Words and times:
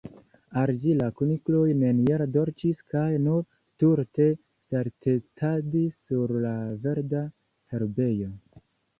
Al 0.59 0.71
ĝi, 0.83 0.93
la 0.99 1.07
kunikloj 1.17 1.65
neniel 1.81 2.21
dolĉis, 2.37 2.79
kaj 2.93 3.03
nur 3.25 3.43
stulte 3.57 4.25
saltetadis 4.71 5.99
sur 6.07 6.33
la 6.47 6.55
verda 6.87 7.21
herbejo. 7.75 8.31